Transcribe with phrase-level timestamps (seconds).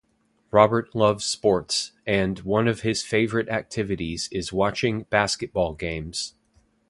[0.49, 6.33] Robert loves sports, and one of his favorite activities is watching basketball games.